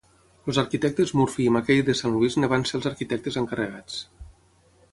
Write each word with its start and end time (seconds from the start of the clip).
Els 0.51 0.59
arquitectes 0.61 1.11
Murphy 1.19 1.45
i 1.49 1.51
Mackey 1.57 1.83
de 1.89 1.95
Saint 1.99 2.15
Louis 2.15 2.37
en 2.41 2.47
van 2.55 2.65
ser 2.69 2.75
els 2.79 2.89
arquitectes 2.93 3.41
encarregats. 3.43 4.01